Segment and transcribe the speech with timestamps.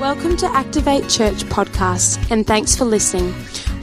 [0.00, 3.34] Welcome to Activate Church podcast, and thanks for listening.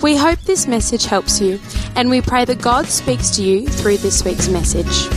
[0.02, 1.60] We hope this message helps you,
[1.96, 5.08] and we pray that God speaks to you through this week's message.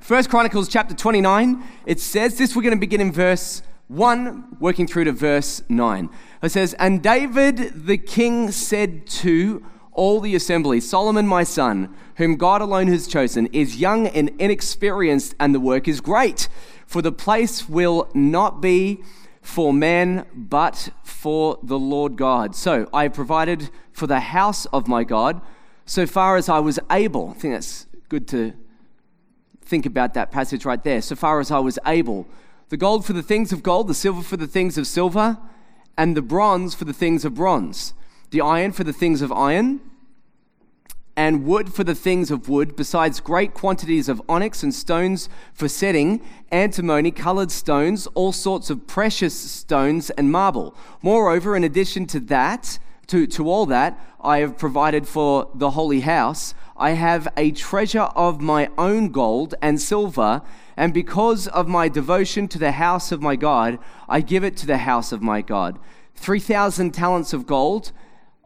[0.00, 4.86] First Chronicles chapter 29, it says this, we're going to begin in verse 1, working
[4.86, 6.08] through to verse 9.
[6.42, 12.36] It says, And David the king said to all the assembly, Solomon my son, whom
[12.36, 16.48] God alone has chosen, is young and inexperienced, and the work is great.
[16.88, 19.02] For the place will not be
[19.42, 22.56] for man, but for the Lord God.
[22.56, 25.42] So I provided for the house of my God
[25.84, 27.28] so far as I was able.
[27.28, 28.54] I think that's good to
[29.60, 31.02] think about that passage right there.
[31.02, 32.26] So far as I was able.
[32.70, 35.36] The gold for the things of gold, the silver for the things of silver,
[35.98, 37.92] and the bronze for the things of bronze,
[38.30, 39.80] the iron for the things of iron
[41.18, 45.68] and wood for the things of wood, besides great quantities of onyx and stones for
[45.68, 46.20] setting,
[46.52, 50.76] antimony, colored stones, all sorts of precious stones, and marble.
[51.02, 52.78] Moreover, in addition to that,
[53.08, 56.54] to, to all that, I have provided for the holy house.
[56.76, 60.42] I have a treasure of my own gold and silver,
[60.76, 64.68] and because of my devotion to the house of my God, I give it to
[64.68, 65.80] the house of my God.
[66.14, 67.90] 3,000 talents of gold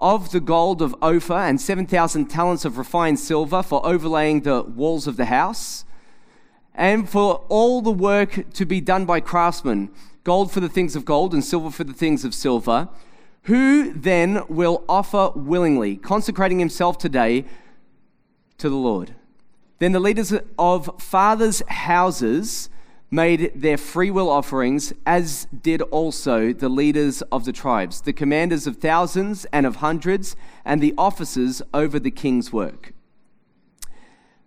[0.02, 5.06] of the gold of Ophir and 7,000 talents of refined silver for overlaying the walls
[5.06, 5.84] of the house,
[6.74, 9.90] and for all the work to be done by craftsmen,
[10.24, 12.88] gold for the things of gold and silver for the things of silver.
[13.44, 17.44] Who then will offer willingly, consecrating himself today
[18.58, 19.14] to the Lord?
[19.78, 22.68] Then the leaders of fathers' houses
[23.12, 28.66] made their free will offerings, as did also the leaders of the tribes, the commanders
[28.66, 32.94] of thousands and of hundreds, and the officers over the king's work.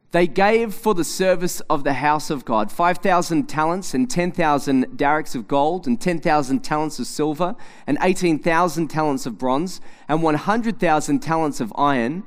[0.10, 5.36] They gave for the service of the house of God 5,000 talents and 10,000 darics
[5.36, 11.62] of gold, and 10,000 talents of silver, and 18,000 talents of bronze, and 100,000 talents
[11.62, 12.24] of iron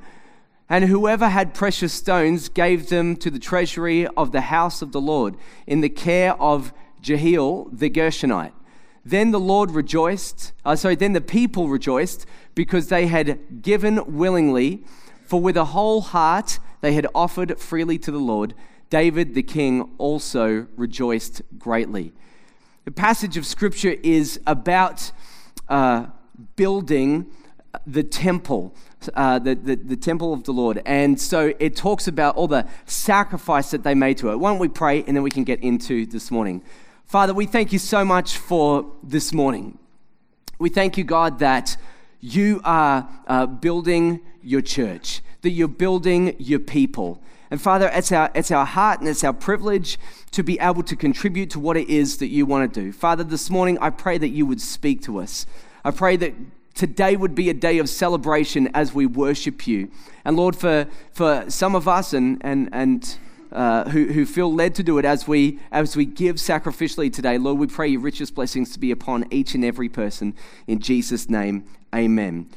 [0.69, 5.01] and whoever had precious stones gave them to the treasury of the house of the
[5.01, 5.35] Lord
[5.65, 6.71] in the care of
[7.01, 8.53] Jehiel the Gershonite.
[9.03, 14.83] Then the Lord rejoiced, uh, sorry, then the people rejoiced because they had given willingly,
[15.25, 18.53] for with a whole heart they had offered freely to the Lord.
[18.89, 22.13] David the king also rejoiced greatly.
[22.85, 25.11] The passage of scripture is about
[25.67, 26.07] uh,
[26.55, 27.27] building
[27.85, 28.75] the temple
[29.13, 30.81] uh, the, the, the temple of the Lord.
[30.85, 34.37] And so it talks about all the sacrifice that they made to it.
[34.37, 36.61] Why don't we pray and then we can get into this morning?
[37.05, 39.79] Father, we thank you so much for this morning.
[40.59, 41.77] We thank you, God, that
[42.19, 47.21] you are uh, building your church, that you're building your people.
[47.49, 49.97] And Father, it's our, it's our heart and it's our privilege
[50.31, 52.91] to be able to contribute to what it is that you want to do.
[52.91, 55.45] Father, this morning I pray that you would speak to us.
[55.83, 56.33] I pray that
[56.79, 59.91] today would be a day of celebration as we worship you.
[60.23, 63.17] And Lord, for, for some of us and, and, and
[63.51, 67.37] uh, who, who feel led to do it as we, as we give sacrificially today,
[67.37, 70.33] Lord, we pray your richest blessings to be upon each and every person.
[70.67, 72.49] In Jesus' name, amen.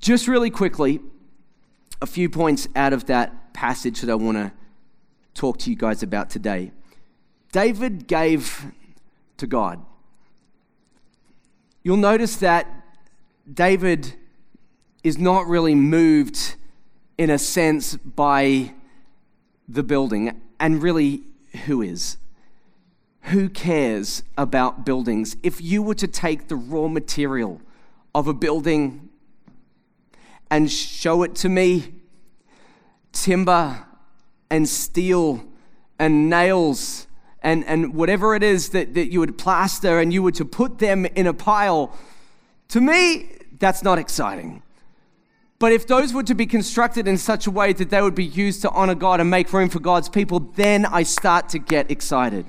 [0.00, 0.98] Just really quickly,
[2.02, 4.50] a few points out of that passage that I want to
[5.34, 6.72] talk to you guys about today.
[7.52, 8.66] David gave
[9.36, 9.80] to God.
[11.84, 12.66] You'll notice that
[13.52, 14.14] David
[15.02, 16.54] is not really moved,
[17.16, 18.74] in a sense, by
[19.68, 20.40] the building.
[20.58, 21.22] And really,
[21.64, 22.16] who is?
[23.24, 25.36] Who cares about buildings?
[25.42, 27.60] If you were to take the raw material
[28.14, 29.08] of a building
[30.50, 31.94] and show it to me,
[33.12, 33.86] timber
[34.50, 35.44] and steel
[35.98, 37.06] and nails
[37.42, 40.78] and, and whatever it is that, that you would plaster and you were to put
[40.78, 41.96] them in a pile,
[42.68, 44.62] to me, that's not exciting.
[45.60, 48.24] But if those were to be constructed in such a way that they would be
[48.24, 51.90] used to honor God and make room for God's people, then I start to get
[51.90, 52.46] excited.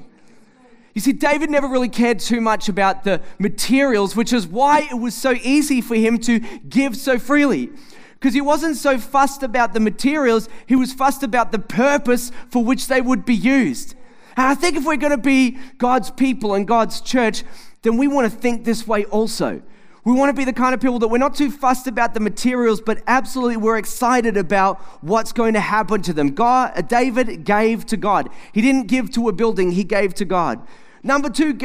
[0.93, 4.97] You see, David never really cared too much about the materials, which is why it
[4.97, 7.69] was so easy for him to give so freely.
[8.13, 12.63] Because he wasn't so fussed about the materials, he was fussed about the purpose for
[12.63, 13.95] which they would be used.
[14.37, 17.43] And I think if we're going to be God's people and God's church,
[17.81, 19.61] then we want to think this way also.
[20.03, 22.19] We want to be the kind of people that we're not too fussed about the
[22.19, 26.29] materials, but absolutely we're excited about what's going to happen to them.
[26.29, 28.29] God, uh, David gave to God.
[28.51, 30.65] He didn't give to a building, he gave to God.
[31.03, 31.57] Number two,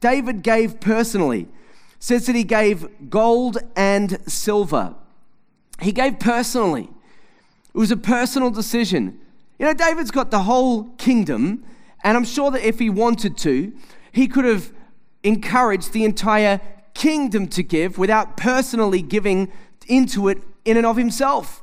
[0.00, 1.42] David gave personally.
[1.42, 1.48] It
[2.00, 4.96] says that he gave gold and silver.
[5.80, 6.90] He gave personally.
[7.74, 9.20] It was a personal decision.
[9.58, 11.64] You know, David's got the whole kingdom,
[12.02, 13.72] and I'm sure that if he wanted to,
[14.10, 14.72] he could have
[15.22, 16.60] encouraged the entire
[16.94, 19.52] kingdom to give without personally giving
[19.86, 21.62] into it in and of himself.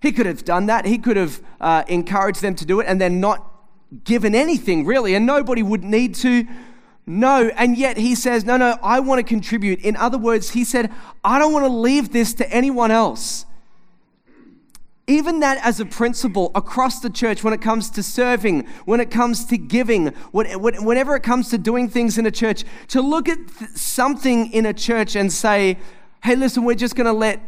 [0.00, 0.84] He could have done that.
[0.84, 3.48] He could have uh, encouraged them to do it and then not
[4.04, 6.46] given anything really, and nobody would need to
[7.06, 7.50] know.
[7.56, 9.80] And yet he says, No, no, I want to contribute.
[9.80, 10.90] In other words, he said,
[11.22, 13.46] I don't want to leave this to anyone else.
[15.08, 19.10] Even that as a principle across the church when it comes to serving, when it
[19.10, 23.38] comes to giving, whenever it comes to doing things in a church, to look at
[23.74, 25.76] something in a church and say,
[26.22, 27.40] hey, listen, we're just going to let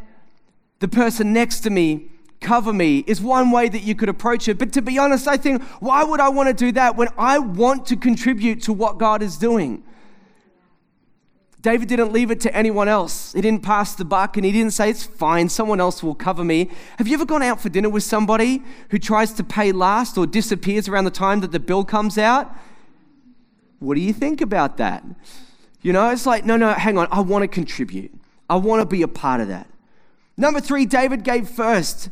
[0.80, 2.10] the person next to me
[2.40, 4.58] cover me is one way that you could approach it.
[4.58, 7.38] But to be honest, I think, why would I want to do that when I
[7.38, 9.82] want to contribute to what God is doing?
[11.64, 13.32] David didn't leave it to anyone else.
[13.32, 16.44] He didn't pass the buck and he didn't say, It's fine, someone else will cover
[16.44, 16.69] me.
[16.99, 20.26] Have you ever gone out for dinner with somebody who tries to pay last or
[20.26, 22.55] disappears around the time that the bill comes out?
[23.78, 25.05] What do you think about that?
[25.81, 28.12] You know, it's like, no, no, hang on, I want to contribute.
[28.50, 29.67] I want to be a part of that.
[30.37, 32.10] Number three, David gave first.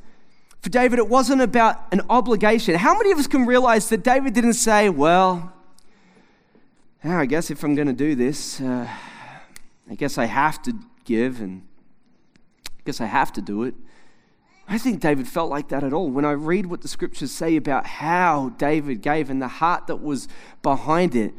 [0.63, 2.75] For David, it wasn't about an obligation.
[2.77, 5.53] How many of us can realize that David didn't say, Well,
[7.05, 8.89] I guess if I'm going to do this, uh,
[9.91, 10.75] I guess I have to
[11.05, 11.63] give and
[12.67, 13.75] I guess I have to do it.
[14.69, 16.11] I think David felt like that at all.
[16.11, 19.97] When I read what the scriptures say about how David gave and the heart that
[19.97, 20.29] was
[20.63, 21.35] behind it,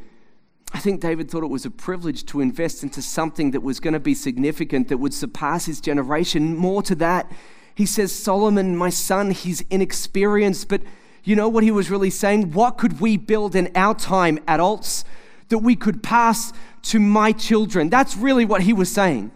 [0.72, 3.94] I think David thought it was a privilege to invest into something that was going
[3.94, 6.56] to be significant, that would surpass his generation.
[6.56, 7.30] More to that,
[7.74, 10.82] he says, Solomon, my son, he's inexperienced, but
[11.22, 12.52] you know what he was really saying?
[12.52, 15.04] What could we build in our time, adults,
[15.48, 16.52] that we could pass
[16.84, 17.88] to my children.
[17.90, 19.30] That's really what he was saying.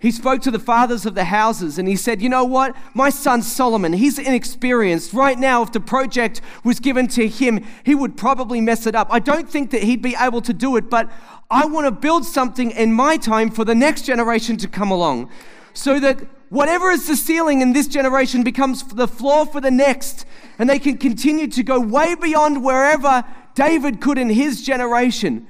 [0.00, 2.76] He spoke to the fathers of the houses and he said, You know what?
[2.94, 5.12] My son Solomon, he's inexperienced.
[5.12, 9.08] Right now, if the project was given to him, he would probably mess it up.
[9.10, 11.10] I don't think that he'd be able to do it, but
[11.50, 15.30] I want to build something in my time for the next generation to come along
[15.74, 20.26] so that whatever is the ceiling in this generation becomes the floor for the next.
[20.60, 23.24] And they can continue to go way beyond wherever
[23.54, 25.48] David could in his generation.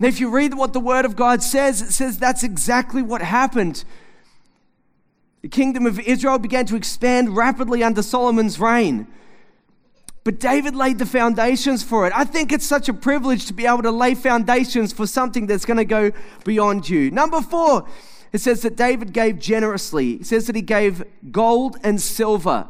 [0.00, 3.20] And if you read what the Word of God says, it says that's exactly what
[3.20, 3.84] happened.
[5.42, 9.06] The kingdom of Israel began to expand rapidly under Solomon's reign.
[10.24, 12.14] But David laid the foundations for it.
[12.16, 15.66] I think it's such a privilege to be able to lay foundations for something that's
[15.66, 16.12] going to go
[16.44, 17.10] beyond you.
[17.10, 17.86] Number four,
[18.32, 20.12] it says that David gave generously.
[20.12, 22.66] It says that he gave gold and silver.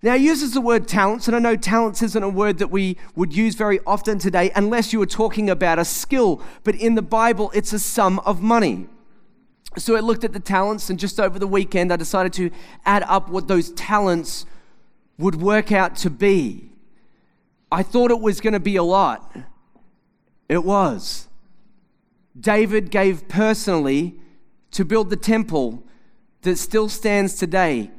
[0.00, 2.96] Now, he uses the word talents, and I know talents isn't a word that we
[3.16, 7.02] would use very often today unless you were talking about a skill, but in the
[7.02, 8.86] Bible, it's a sum of money.
[9.76, 12.50] So I looked at the talents, and just over the weekend, I decided to
[12.86, 14.46] add up what those talents
[15.18, 16.70] would work out to be.
[17.72, 19.36] I thought it was going to be a lot.
[20.48, 21.26] It was.
[22.38, 24.14] David gave personally
[24.70, 25.82] to build the temple
[26.42, 27.90] that still stands today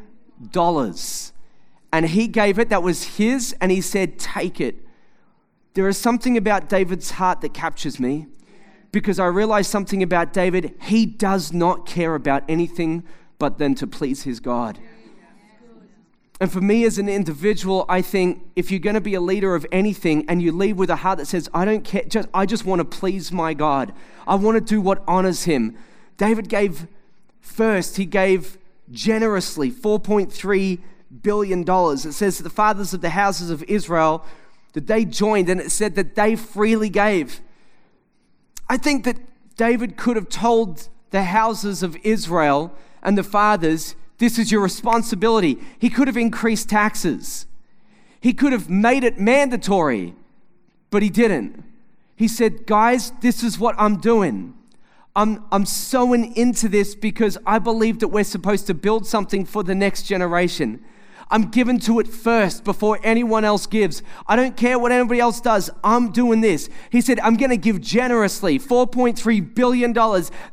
[1.93, 4.77] And he gave it, that was his, and he said, Take it.
[5.75, 8.25] There is something about David's heart that captures me
[8.91, 10.73] because I realize something about David.
[10.81, 13.03] He does not care about anything
[13.37, 14.79] but then to please his God.
[16.39, 19.55] And for me as an individual, I think if you're going to be a leader
[19.55, 22.45] of anything and you lead with a heart that says, I don't care, just, I
[22.45, 23.91] just want to please my God,
[24.27, 25.75] I want to do what honors him.
[26.17, 26.87] David gave
[27.39, 28.57] first, he gave
[28.91, 30.79] generously $4.3
[31.21, 31.61] billion.
[31.61, 34.23] It says that the fathers of the houses of Israel,
[34.73, 37.41] that they joined, and it said that they freely gave.
[38.69, 39.17] I think that
[39.55, 45.59] David could have told the houses of Israel and the fathers, this is your responsibility.
[45.77, 47.45] He could have increased taxes.
[48.19, 50.15] He could have made it mandatory,
[50.89, 51.63] but he didn't.
[52.15, 54.55] He said, Guys, this is what I'm doing.
[55.15, 59.63] I'm, I'm sowing into this because I believe that we're supposed to build something for
[59.63, 60.83] the next generation.
[61.29, 64.01] I'm given to it first before anyone else gives.
[64.27, 65.69] I don't care what anybody else does.
[65.83, 66.69] I'm doing this.
[66.89, 69.93] He said, I'm going to give generously $4.3 billion.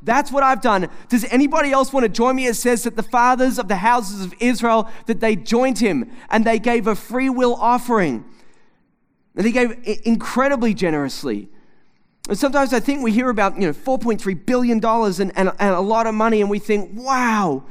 [0.02, 0.88] That's what I've done.
[1.08, 2.46] Does anybody else want to join me?
[2.46, 6.44] It says that the fathers of the houses of Israel, that they joined him and
[6.44, 8.24] they gave a free will offering.
[9.36, 11.48] And they gave incredibly generously.
[12.28, 15.80] And sometimes I think we hear about, you know, $4.3 billion and, and, and a
[15.80, 17.64] lot of money and we think, wow,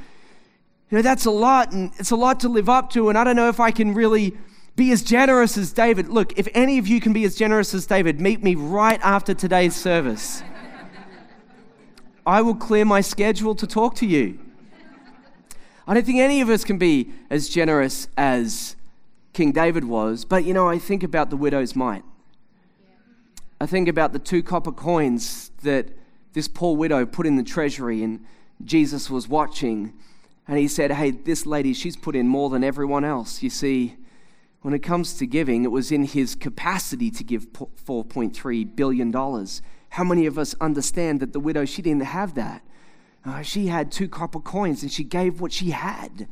[0.93, 3.23] you know, that's a lot, and it's a lot to live up to, and I
[3.23, 4.37] don't know if I can really
[4.75, 6.07] be as generous as David.
[6.07, 9.33] Look, if any of you can be as generous as David, meet me right after
[9.33, 10.43] today's service.
[12.27, 14.37] I will clear my schedule to talk to you.
[15.87, 18.75] I don't think any of us can be as generous as
[19.33, 22.03] King David was, but you know, I think about the widow's mite.
[23.59, 25.87] I think about the two copper coins that
[26.33, 28.23] this poor widow put in the treasury, and
[28.63, 29.93] Jesus was watching,
[30.47, 33.41] and he said, Hey, this lady, she's put in more than everyone else.
[33.41, 33.95] You see,
[34.61, 39.47] when it comes to giving, it was in his capacity to give $4.3 billion.
[39.89, 42.61] How many of us understand that the widow, she didn't have that?
[43.25, 46.27] Uh, she had two copper coins and she gave what she had.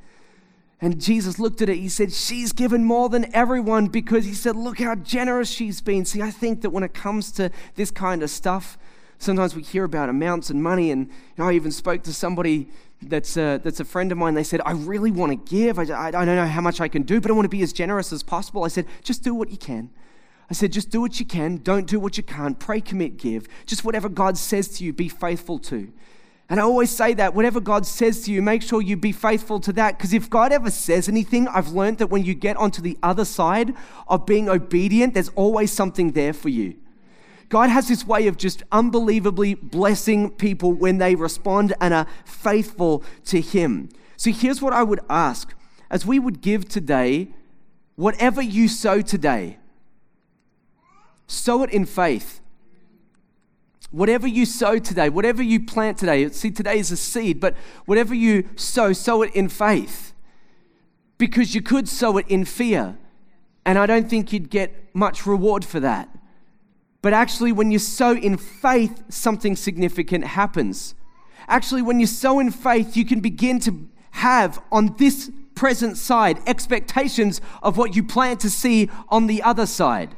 [0.81, 1.77] And Jesus looked at it.
[1.77, 6.05] He said, She's given more than everyone because he said, Look how generous she's been.
[6.05, 8.77] See, I think that when it comes to this kind of stuff,
[9.19, 10.89] sometimes we hear about amounts and money.
[10.89, 12.69] And you know, I even spoke to somebody
[13.01, 14.33] that's a, that's a friend of mine.
[14.33, 15.79] They said, I really want to give.
[15.79, 17.63] I, I, I don't know how much I can do, but I want to be
[17.63, 18.63] as generous as possible.
[18.63, 19.89] I said, Just do what you can.
[20.51, 21.61] I said, just do what you can.
[21.63, 22.59] Don't do what you can't.
[22.59, 23.47] Pray, commit, give.
[23.65, 25.93] Just whatever God says to you, be faithful to.
[26.49, 29.61] And I always say that whatever God says to you, make sure you be faithful
[29.61, 29.97] to that.
[29.97, 33.23] Because if God ever says anything, I've learned that when you get onto the other
[33.23, 33.73] side
[34.09, 36.75] of being obedient, there's always something there for you.
[37.51, 43.03] God has this way of just unbelievably blessing people when they respond and are faithful
[43.25, 43.89] to Him.
[44.15, 45.53] So here's what I would ask
[45.89, 47.27] as we would give today,
[47.97, 49.57] whatever you sow today,
[51.27, 52.39] sow it in faith.
[53.91, 57.53] Whatever you sow today, whatever you plant today, see, today is a seed, but
[57.83, 60.13] whatever you sow, sow it in faith.
[61.17, 62.97] Because you could sow it in fear,
[63.65, 66.10] and I don't think you'd get much reward for that.
[67.01, 70.93] But actually, when you sow in faith, something significant happens.
[71.47, 76.39] Actually, when you sow in faith, you can begin to have on this present side
[76.45, 80.15] expectations of what you plan to see on the other side.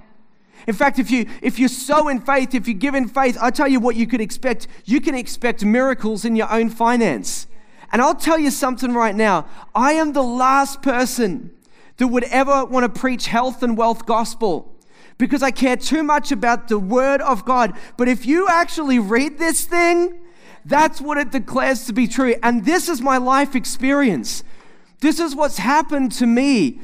[0.67, 3.49] In fact, if you if you sow in faith, if you give in faith, I
[3.49, 4.67] tell you what you could expect.
[4.85, 7.47] You can expect miracles in your own finance.
[7.91, 9.45] And I'll tell you something right now.
[9.75, 11.51] I am the last person
[11.97, 14.72] that would ever want to preach health and wealth gospel
[15.17, 17.73] because I care too much about the word of God.
[17.97, 20.19] But if you actually read this thing,
[20.65, 22.35] that's what it declares to be true.
[22.41, 24.43] And this is my life experience.
[24.99, 26.79] This is what's happened to me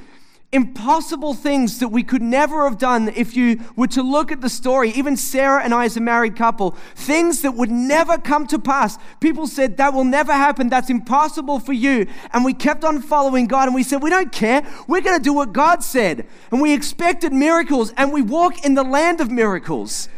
[0.51, 4.50] impossible things that we could never have done if you were to look at the
[4.50, 4.89] story.
[4.91, 8.98] Even Sarah and I, as a married couple, things that would never come to pass.
[9.20, 10.70] People said, That will never happen.
[10.70, 12.08] That's impossible for you.
[12.34, 14.65] And we kept on following God and we said, We don't care.
[14.88, 16.27] We're going to do what God said.
[16.51, 20.10] And we expected miracles and we walk in the land of miracles.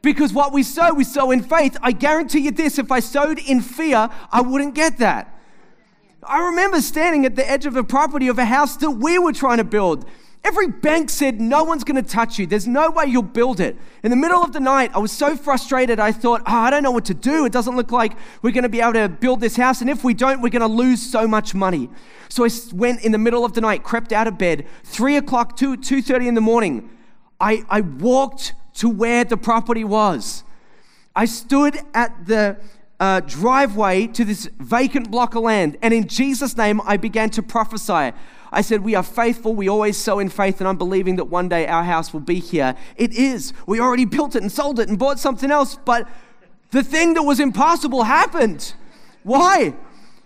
[0.00, 1.76] Because what we sow, we sow in faith.
[1.82, 5.30] I guarantee you this if I sowed in fear, I wouldn't get that.
[6.26, 9.32] I remember standing at the edge of the property of a house that we were
[9.32, 10.04] trying to build.
[10.44, 12.46] Every bank said, No one's going to touch you.
[12.46, 13.76] There's no way you'll build it.
[14.02, 15.98] In the middle of the night, I was so frustrated.
[15.98, 17.46] I thought, oh, I don't know what to do.
[17.46, 18.12] It doesn't look like
[18.42, 19.80] we're going to be able to build this house.
[19.80, 21.88] And if we don't, we're going to lose so much money.
[22.28, 25.56] So I went in the middle of the night, crept out of bed, 3 o'clock,
[25.56, 26.90] 2, 2.30 in the morning.
[27.40, 30.44] I, I walked to where the property was.
[31.16, 32.58] I stood at the
[33.00, 35.76] uh, driveway to this vacant block of land.
[35.82, 38.16] And in Jesus' name, I began to prophesy.
[38.52, 39.54] I said, We are faithful.
[39.54, 40.60] We always sow in faith.
[40.60, 42.76] And I'm believing that one day our house will be here.
[42.96, 43.52] It is.
[43.66, 45.76] We already built it and sold it and bought something else.
[45.84, 46.08] But
[46.70, 48.74] the thing that was impossible happened.
[49.22, 49.74] Why?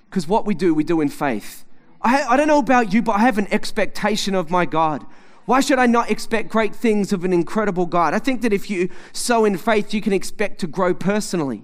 [0.08, 1.64] Because what we do, we do in faith.
[2.00, 5.04] I, I don't know about you, but I have an expectation of my God.
[5.46, 8.12] Why should I not expect great things of an incredible God?
[8.12, 11.62] I think that if you sow in faith, you can expect to grow personally.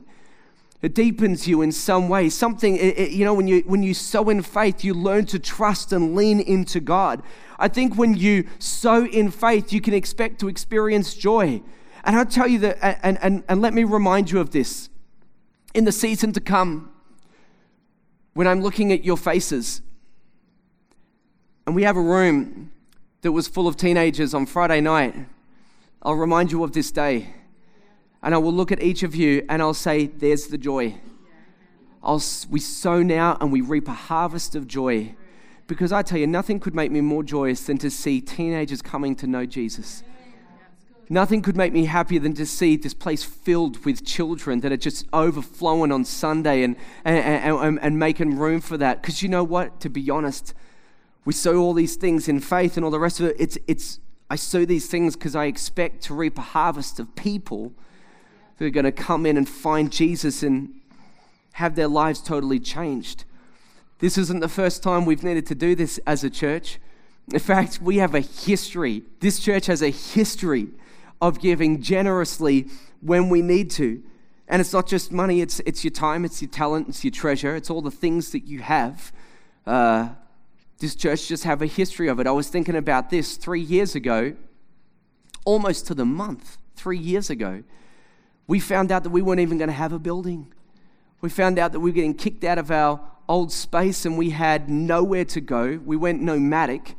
[0.85, 2.29] It deepens you in some way.
[2.29, 5.39] Something, it, it, you know, when you, when you sow in faith, you learn to
[5.39, 7.23] trust and lean into God.
[7.59, 11.63] I think when you sow in faith, you can expect to experience joy.
[12.05, 14.91] And I'll tell you that, and, and, and let me remind you of this.
[15.73, 16.93] In the season to come,
[18.35, 19.81] when I'm looking at your faces,
[21.67, 22.73] and we have a room
[23.23, 25.15] that was full of teenagers on Friday night,
[26.03, 27.29] I'll remind you of this day
[28.25, 30.99] and I will look at each of you and I'll say, There's the joy.
[32.03, 35.15] I'll, we sow now and we reap a harvest of joy.
[35.67, 39.15] Because I tell you, nothing could make me more joyous than to see teenagers coming
[39.17, 40.03] to know Jesus.
[41.09, 44.77] Nothing could make me happier than to see this place filled with children that are
[44.77, 49.03] just overflowing on Sunday and, and, and, and making room for that.
[49.03, 49.81] Because you know what?
[49.81, 50.55] To be honest,
[51.27, 53.37] we sow all these things in faith and all the rest of it.
[53.39, 54.01] It's, it's,
[54.31, 57.75] I sow these things because I expect to reap a harvest of people
[58.59, 60.75] who are going to come in and find Jesus and
[61.53, 63.25] have their lives totally changed.
[63.99, 66.79] This isn't the first time we've needed to do this as a church.
[67.33, 69.03] In fact, we have a history.
[69.21, 70.69] This church has a history
[71.21, 72.67] of giving generously
[73.01, 74.03] when we need to.
[74.47, 77.57] And it's not just money, it's, it's your time, it's your talent, it's your treasure,
[77.57, 79.13] it's all the things that you have
[79.67, 80.09] uh,
[80.79, 82.27] this church just have a history of it.
[82.27, 84.35] I was thinking about this three years ago,
[85.45, 87.63] almost to the month, three years ago.
[88.47, 90.53] We found out that we weren't even going to have a building.
[91.21, 94.31] We found out that we were getting kicked out of our old space and we
[94.31, 95.81] had nowhere to go.
[95.85, 96.95] We went nomadic.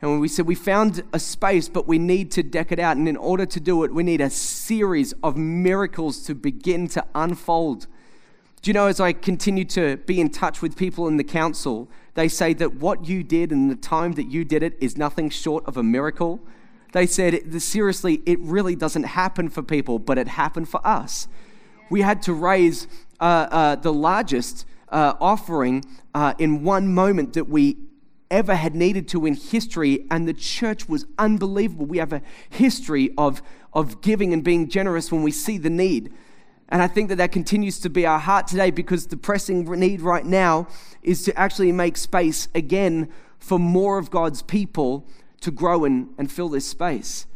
[0.00, 2.96] And we said we found a space, but we need to deck it out.
[2.96, 7.04] And in order to do it, we need a series of miracles to begin to
[7.14, 7.86] unfold.
[8.62, 11.88] Do you know, as I continue to be in touch with people in the council,
[12.14, 15.30] they say that what you did and the time that you did it is nothing
[15.30, 16.40] short of a miracle.
[16.92, 21.28] They said, seriously, it really doesn't happen for people, but it happened for us.
[21.90, 22.86] We had to raise
[23.20, 27.76] uh, uh, the largest uh, offering uh, in one moment that we
[28.30, 31.86] ever had needed to in history, and the church was unbelievable.
[31.86, 33.42] We have a history of,
[33.72, 36.12] of giving and being generous when we see the need.
[36.70, 40.02] And I think that that continues to be our heart today because the pressing need
[40.02, 40.68] right now
[41.02, 45.06] is to actually make space again for more of God's people
[45.40, 47.26] to grow and, and fill this space.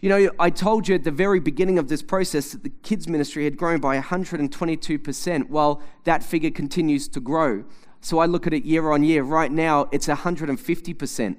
[0.00, 3.08] You know, I told you at the very beginning of this process that the kids'
[3.08, 7.64] ministry had grown by 122%, while that figure continues to grow.
[8.00, 9.24] So I look at it year on year.
[9.24, 11.36] Right now, it's 150%.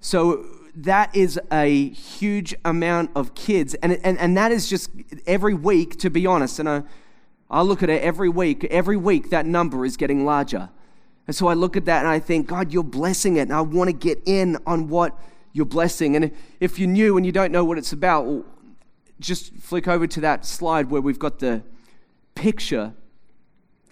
[0.00, 3.74] So that is a huge amount of kids.
[3.74, 4.90] And, and, and that is just
[5.26, 6.58] every week, to be honest.
[6.58, 6.82] And I,
[7.50, 8.64] I look at it every week.
[8.64, 10.70] Every week, that number is getting larger.
[11.26, 13.42] And so I look at that and I think, God, you're blessing it.
[13.42, 15.18] And I want to get in on what
[15.52, 16.14] you're blessing.
[16.14, 16.30] And
[16.60, 18.44] if you're new and you don't know what it's about,
[19.18, 21.62] just flick over to that slide where we've got the
[22.34, 22.92] picture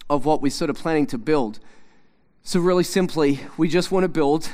[0.08, 1.58] of what we're sort of planning to build.
[2.42, 4.50] So, really simply, we just want to build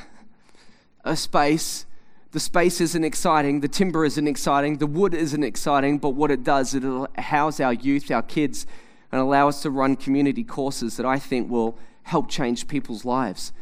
[1.04, 1.86] a space.
[2.30, 6.44] The space isn't exciting, the timber isn't exciting, the wood isn't exciting, but what it
[6.44, 8.66] does, it'll house our youth, our kids,
[9.10, 13.52] and allow us to run community courses that I think will help change people's lives.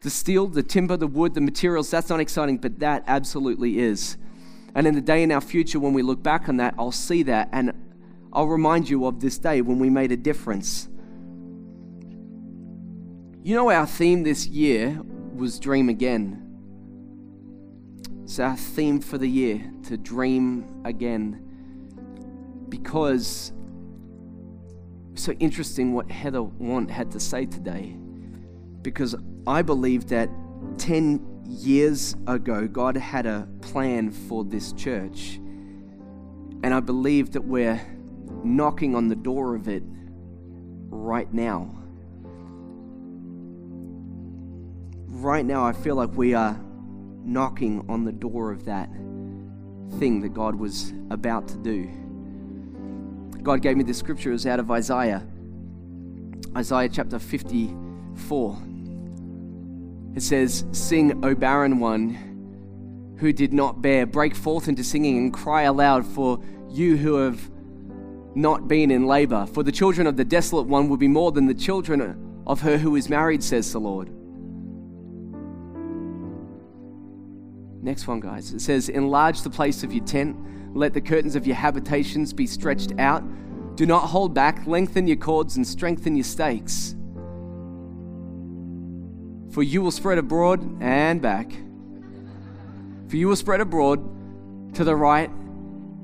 [0.00, 4.16] The steel, the timber, the wood, the materials, that's not exciting, but that absolutely is.
[4.74, 7.22] And in the day in our future, when we look back on that, I'll see
[7.24, 7.72] that and
[8.32, 10.88] I'll remind you of this day when we made a difference.
[13.42, 15.00] You know, our theme this year
[15.34, 16.44] was Dream Again.
[18.24, 21.42] It's our theme for the year to dream again.
[22.68, 23.52] Because
[25.18, 27.96] so interesting what Heather Want had to say today.
[28.82, 29.14] Because
[29.46, 30.30] I believe that
[30.78, 35.36] 10 years ago, God had a plan for this church.
[36.62, 37.80] And I believe that we're
[38.44, 39.82] knocking on the door of it
[40.90, 41.74] right now.
[45.06, 46.60] Right now, I feel like we are
[47.24, 48.88] knocking on the door of that
[49.98, 51.90] thing that God was about to do.
[53.42, 55.26] God gave me this scripture, it was out of Isaiah,
[56.56, 58.58] Isaiah chapter 54.
[60.16, 65.32] It says, Sing, O barren one who did not bear, break forth into singing and
[65.32, 67.50] cry aloud for you who have
[68.34, 69.46] not been in labor.
[69.46, 72.78] For the children of the desolate one will be more than the children of her
[72.78, 74.10] who is married, says the Lord.
[77.82, 78.52] Next one, guys.
[78.52, 80.36] It says, Enlarge the place of your tent,
[80.76, 83.22] let the curtains of your habitations be stretched out.
[83.76, 86.96] Do not hold back, lengthen your cords and strengthen your stakes.
[89.50, 91.50] For you will spread abroad and back.
[93.08, 95.30] For you will spread abroad to the right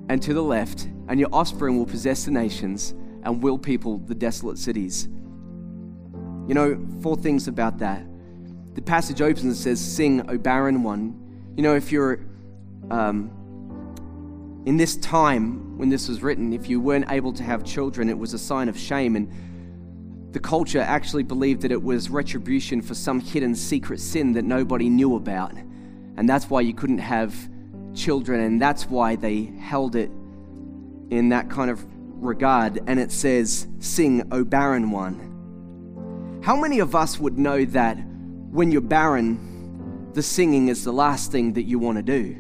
[0.09, 4.15] and to the left, and your offspring will possess the nations and will people the
[4.15, 5.09] desolate cities.
[6.47, 8.05] You know, four things about that.
[8.75, 11.24] The passage opens and says, Sing, O barren one.
[11.57, 12.21] You know, if you're
[12.91, 13.31] um,
[14.67, 18.19] in this time when this was written, if you weren't able to have children, it
[18.19, 19.15] was a sign of shame.
[19.15, 24.45] And the culture actually believed that it was retribution for some hidden secret sin that
[24.45, 25.53] nobody knew about.
[26.17, 27.35] And that's why you couldn't have
[27.95, 30.11] children, and that's why they held it
[31.11, 31.85] in that kind of
[32.21, 32.81] regard.
[32.89, 36.41] And it says, Sing, O barren one.
[36.43, 37.95] How many of us would know that
[38.51, 39.54] when you're barren,
[40.15, 42.37] the singing is the last thing that you want to do?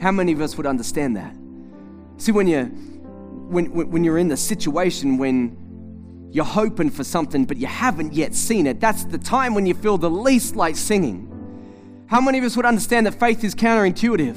[0.00, 1.34] How many of us would understand that?
[2.18, 5.56] See, when you're, when, when you're in the situation when
[6.36, 8.80] you're hoping for something, but you haven't yet seen it.
[8.80, 11.32] That's the time when you feel the least like singing.
[12.08, 14.36] How many of us would understand that faith is counterintuitive?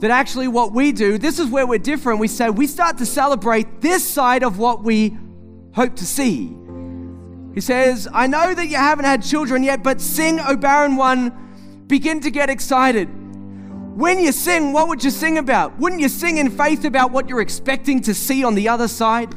[0.00, 2.20] That actually, what we do, this is where we're different.
[2.20, 5.16] We say we start to celebrate this side of what we
[5.74, 6.54] hope to see.
[7.58, 11.32] He says, I know that you haven't had children yet, but sing, O barren one,
[11.88, 13.06] begin to get excited.
[13.98, 15.76] When you sing, what would you sing about?
[15.76, 19.34] Wouldn't you sing in faith about what you're expecting to see on the other side?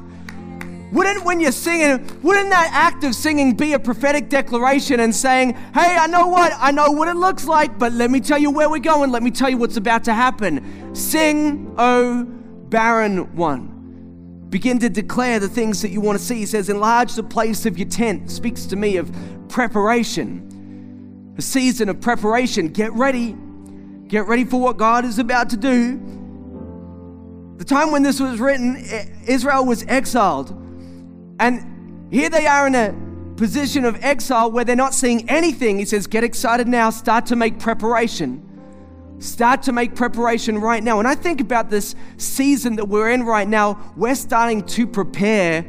[0.92, 5.54] Wouldn't, when you're singing, wouldn't that act of singing be a prophetic declaration and saying,
[5.74, 8.52] hey, I know what, I know what it looks like, but let me tell you
[8.52, 10.94] where we're going, let me tell you what's about to happen.
[10.94, 13.81] Sing, O barren one.
[14.52, 16.36] Begin to declare the things that you want to see.
[16.36, 18.30] He says, enlarge the place of your tent.
[18.30, 19.10] Speaks to me of
[19.48, 22.68] preparation, a season of preparation.
[22.68, 23.36] Get ready.
[24.08, 25.98] Get ready for what God is about to do.
[27.56, 28.84] The time when this was written,
[29.26, 30.50] Israel was exiled.
[31.40, 32.94] And here they are in a
[33.38, 35.80] position of exile where they're not seeing anything.
[35.80, 38.51] He says, Get excited now, start to make preparation.
[39.22, 40.98] Start to make preparation right now.
[40.98, 45.64] And I think about this season that we're in right now, we're starting to prepare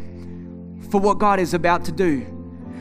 [0.91, 2.27] for what God is about to do.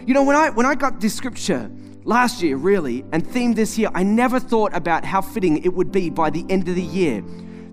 [0.05, 1.69] You know, when I when I got this scripture
[2.05, 5.91] last year, really, and themed this year, I never thought about how fitting it would
[5.91, 7.21] be by the end of the year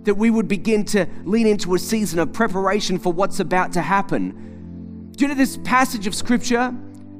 [0.02, 3.80] that we would begin to lean into a season of preparation for what's about to
[3.80, 5.12] happen.
[5.12, 6.74] Do you know this passage of scripture?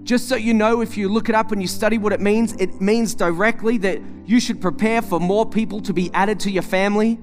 [0.08, 2.54] Just so you know, if you look it up and you study what it means,
[2.54, 6.62] it means directly that you should prepare for more people to be added to your
[6.62, 7.18] family.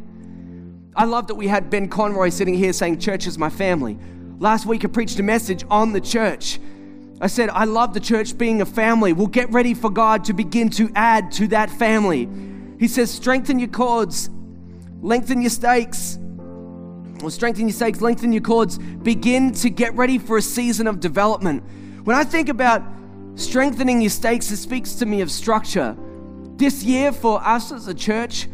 [0.96, 3.98] I love that we had Ben Conroy sitting here saying, Church is my family.
[4.38, 6.60] Last week I preached a message on the church.
[7.20, 9.14] I said, I love the church being a family.
[9.14, 12.30] We'll get ready for God to begin to add to that family.
[12.80, 14.30] He says, strengthen your cords,
[15.02, 16.20] lengthen your stakes,
[17.24, 21.00] or strengthen your stakes, lengthen your cords, begin to get ready for a season of
[21.00, 21.64] development.
[22.06, 22.84] When I think about
[23.34, 25.98] strengthening your stakes, it speaks to me of structure.
[26.56, 28.48] This year, for us as a church,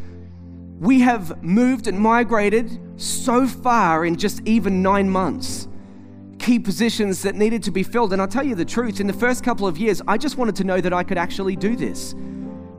[0.80, 5.68] we have moved and migrated so far in just even nine months.
[6.40, 8.14] Key positions that needed to be filled.
[8.14, 10.56] And I'll tell you the truth, in the first couple of years, I just wanted
[10.56, 12.16] to know that I could actually do this.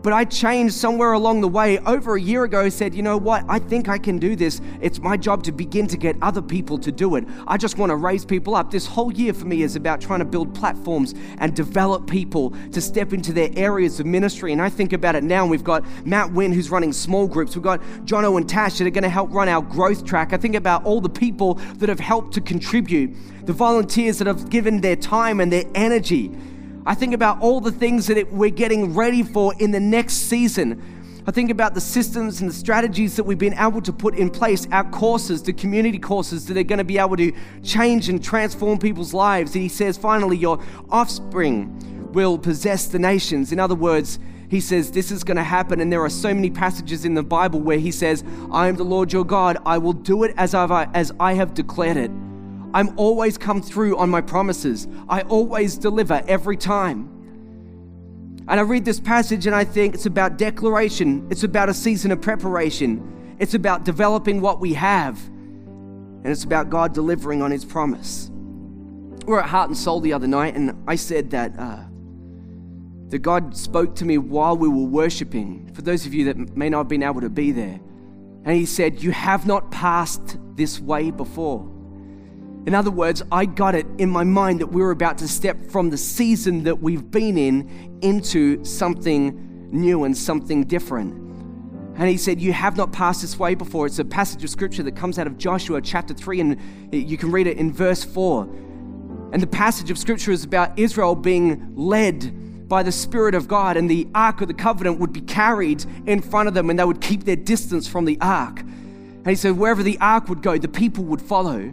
[0.03, 1.79] But I changed somewhere along the way.
[1.79, 3.45] Over a year ago, said, you know what?
[3.49, 4.61] I think I can do this.
[4.81, 7.25] It's my job to begin to get other people to do it.
[7.47, 8.71] I just want to raise people up.
[8.71, 12.81] This whole year for me is about trying to build platforms and develop people to
[12.81, 14.53] step into their areas of ministry.
[14.53, 15.47] And I think about it now.
[15.47, 17.55] We've got Matt Wynn, who's running small groups.
[17.55, 20.33] We've got Jono and Tash that are going to help run our growth track.
[20.33, 23.15] I think about all the people that have helped to contribute,
[23.47, 26.33] the volunteers that have given their time and their energy
[26.85, 30.15] I think about all the things that it, we're getting ready for in the next
[30.15, 30.83] season.
[31.25, 34.29] I think about the systems and the strategies that we've been able to put in
[34.29, 38.23] place, our courses, the community courses that are going to be able to change and
[38.23, 39.55] transform people's lives.
[39.55, 43.53] And he says, finally, your offspring will possess the nations.
[43.53, 44.19] In other words,
[44.49, 45.81] he says this is going to happen.
[45.81, 48.85] And there are so many passages in the Bible where he says, I am the
[48.85, 49.59] Lord your God.
[49.65, 52.11] I will do it as, I've, as I have declared it.
[52.75, 54.89] I'm always come through on my promises.
[55.09, 57.13] I always deliver every time.
[58.49, 62.11] And I read this passage and I think it's about declaration, it's about a season
[62.11, 67.65] of preparation, it's about developing what we have, and it's about God delivering on His
[67.65, 68.31] promise.
[69.27, 71.85] We were at Heart and Soul the other night, and I said that, uh,
[73.09, 75.71] that God spoke to me while we were worshiping.
[75.75, 77.81] For those of you that may not have been able to be there,
[78.45, 81.69] and He said, You have not passed this way before.
[82.65, 85.71] In other words, I got it in my mind that we were about to step
[85.71, 91.15] from the season that we've been in into something new and something different.
[91.97, 93.87] And he said, You have not passed this way before.
[93.87, 96.59] It's a passage of scripture that comes out of Joshua chapter 3, and
[96.93, 98.45] you can read it in verse 4.
[99.33, 103.77] And the passage of scripture is about Israel being led by the Spirit of God,
[103.77, 106.85] and the Ark of the Covenant would be carried in front of them, and they
[106.85, 108.61] would keep their distance from the Ark.
[108.61, 111.73] And he said, Wherever the Ark would go, the people would follow.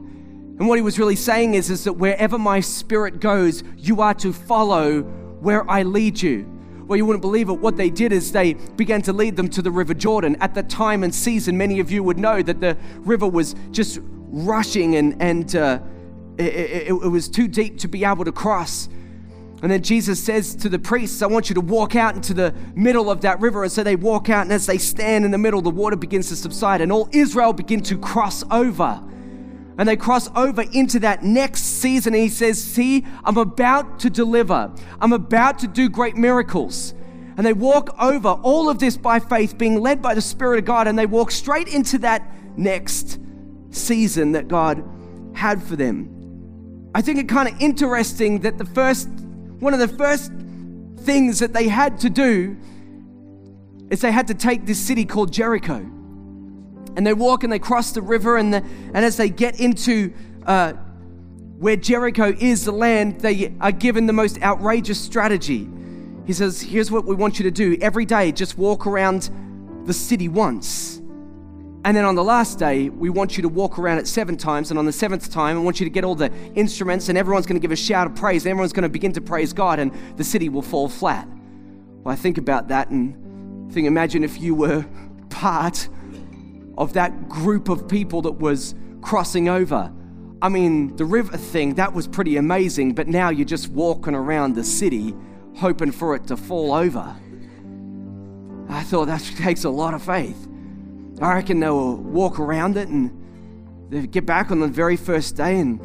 [0.59, 4.13] And what he was really saying is, is that wherever my spirit goes, you are
[4.15, 6.45] to follow where I lead you.
[6.85, 7.53] Well, you wouldn't believe it.
[7.53, 10.35] What they did is they began to lead them to the River Jordan.
[10.41, 13.99] At the time and season, many of you would know that the river was just
[14.03, 15.79] rushing and, and uh,
[16.37, 18.89] it, it, it was too deep to be able to cross.
[19.61, 22.53] And then Jesus says to the priests, I want you to walk out into the
[22.75, 23.63] middle of that river.
[23.63, 26.29] And so they walk out, and as they stand in the middle, the water begins
[26.29, 29.03] to subside, and all Israel begin to cross over
[29.79, 32.13] and they cross over into that next season.
[32.13, 36.93] And he says, See, I'm about to deliver, I'm about to do great miracles.
[37.37, 40.65] And they walk over all of this by faith, being led by the Spirit of
[40.65, 43.17] God, and they walk straight into that next
[43.71, 44.83] season that God
[45.33, 46.89] had for them.
[46.93, 49.07] I think it kind of interesting that the first,
[49.59, 50.33] one of the first
[50.97, 52.57] things that they had to do
[53.89, 55.89] is they had to take this city called Jericho.
[56.95, 60.13] And they walk and they cross the river, and, the, and as they get into
[60.45, 60.73] uh,
[61.59, 65.69] where Jericho is, the land, they are given the most outrageous strategy.
[66.25, 69.29] He says, Here's what we want you to do every day, just walk around
[69.85, 70.99] the city once.
[71.85, 74.69] And then on the last day, we want you to walk around it seven times.
[74.69, 77.45] And on the seventh time, I want you to get all the instruments, and everyone's
[77.45, 78.45] going to give a shout of praise.
[78.45, 81.27] Everyone's going to begin to praise God, and the city will fall flat.
[82.03, 84.85] Well, I think about that and think, imagine if you were
[85.29, 85.87] part
[86.79, 89.91] of that group of people that was crossing over.
[90.41, 94.55] I mean, the river thing, that was pretty amazing, but now you're just walking around
[94.55, 95.13] the city
[95.57, 97.13] hoping for it to fall over.
[98.69, 100.47] I thought that takes a lot of faith.
[101.21, 103.11] I reckon they'll walk around it and
[103.89, 105.81] they get back on the very first day, and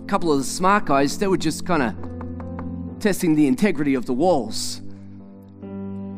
[0.00, 4.06] a couple of the smart guys, they were just kind of testing the integrity of
[4.06, 4.82] the walls.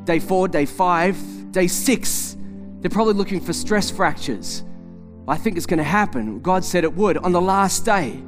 [0.04, 1.16] Day four, day five,
[1.52, 2.36] day six,
[2.84, 4.62] they're probably looking for stress fractures.
[5.26, 6.40] I think it's going to happen.
[6.40, 8.22] God said it would on the last day.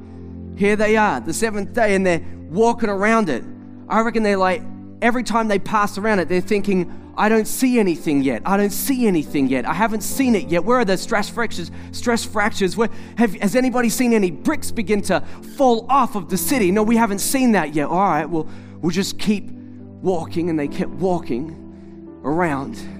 [0.56, 3.44] Here they are, the seventh day, and they're walking around it.
[3.86, 4.62] I reckon they're like,
[5.02, 8.40] every time they pass around it, they're thinking, I don't see anything yet.
[8.46, 9.68] I don't see anything yet.
[9.68, 10.64] I haven't seen it yet.
[10.64, 11.70] Where are the stress fractures?
[11.92, 12.78] Stress fractures.
[12.78, 12.88] Where,
[13.18, 15.20] have, has anybody seen any bricks begin to
[15.58, 16.70] fall off of the city?
[16.70, 17.88] No, we haven't seen that yet.
[17.88, 18.48] All right, well,
[18.80, 20.48] we'll just keep walking.
[20.48, 22.95] And they kept walking around.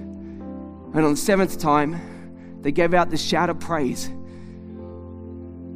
[0.93, 4.07] And on the seventh time, they gave out the shout of praise.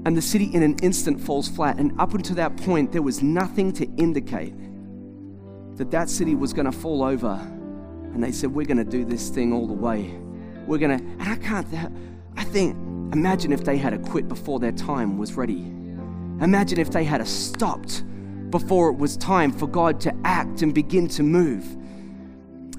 [0.03, 1.77] And the city in an instant falls flat.
[1.77, 4.53] And up until that point, there was nothing to indicate
[5.77, 7.39] that that city was going to fall over
[8.13, 10.13] and they said, We're going to do this thing all the way.
[10.65, 11.67] We're going to, and I can't,
[12.35, 12.75] I think,
[13.13, 15.61] imagine if they had a quit before their time was ready.
[16.41, 18.03] Imagine if they had stopped
[18.49, 21.65] before it was time for God to act and begin to move.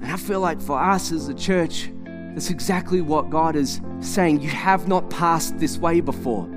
[0.01, 1.89] And I feel like for us as a church,
[2.33, 4.41] that's exactly what God is saying.
[4.41, 6.49] You have not passed this way before.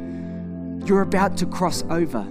[0.87, 2.27] You're about to cross over.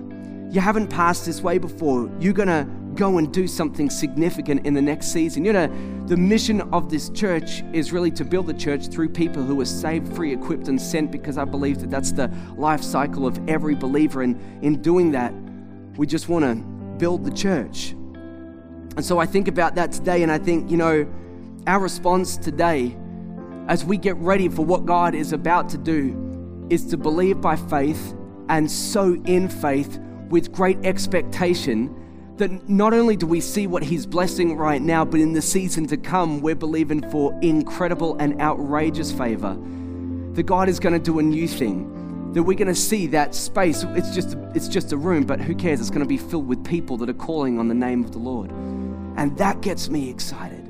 [0.49, 2.09] You haven't passed this way before.
[2.19, 5.45] You're going to go and do something significant in the next season.
[5.45, 5.67] You know,
[6.07, 9.65] the mission of this church is really to build the church through people who are
[9.65, 13.75] saved, free, equipped, and sent because I believe that that's the life cycle of every
[13.75, 14.23] believer.
[14.23, 15.33] And in doing that,
[15.97, 16.55] we just want to
[16.97, 17.91] build the church.
[17.91, 21.05] And so I think about that today, and I think, you know,
[21.67, 22.95] our response today
[23.67, 27.55] as we get ready for what God is about to do is to believe by
[27.55, 28.15] faith
[28.49, 29.99] and sow in faith
[30.29, 31.93] with great expectation
[32.37, 35.87] that not only do we see what He's blessing right now, but in the season
[35.87, 39.57] to come, we're believing for incredible and outrageous favor.
[40.33, 42.33] That God is going to do a new thing.
[42.33, 43.83] That we're going to see that space.
[43.89, 45.79] It's just, it's just a room, but who cares?
[45.79, 48.19] It's going to be filled with people that are calling on the name of the
[48.19, 48.51] Lord.
[49.15, 50.69] And that gets me excited.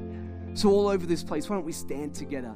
[0.54, 2.56] So, all over this place, why don't we stand together?